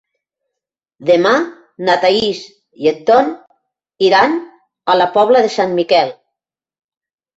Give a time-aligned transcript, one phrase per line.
[1.09, 1.33] Demà
[1.89, 2.41] na Thaís
[2.85, 3.29] i en Ton
[4.09, 4.35] iran
[4.95, 6.11] a la Pobla de Sant Miquel.